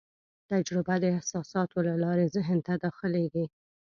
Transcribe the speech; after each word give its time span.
تجربه 0.51 0.95
د 1.03 1.05
احساساتو 1.17 1.77
له 1.87 1.95
لارې 2.03 2.25
ذهن 2.35 2.59
ته 2.67 2.73
داخلېږي. 2.85 3.45